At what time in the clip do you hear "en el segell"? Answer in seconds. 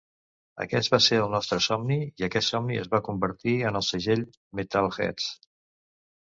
3.71-4.25